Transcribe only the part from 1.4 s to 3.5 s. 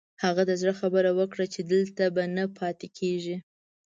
چې دلته به نه پاتې کېږي.